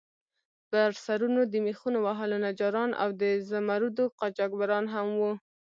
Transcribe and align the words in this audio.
پر 0.69 0.89
سرونو 1.05 1.41
د 1.51 1.53
میخونو 1.65 1.97
وهلو 2.05 2.37
نجاران 2.45 2.91
او 3.01 3.09
د 3.21 3.23
زمُردو 3.49 4.03
قاچاقبران 4.19 4.85
هم 4.95 5.07
وو. 5.19 5.33